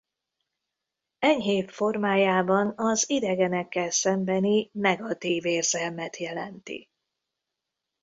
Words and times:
Enyhébb 1.19 1.69
formájában 1.69 2.73
az 2.75 3.09
idegenekkel 3.09 3.91
szembeni 3.91 4.69
negatív 4.73 5.45
érzelmet 5.45 6.17
jelenti. 6.17 6.89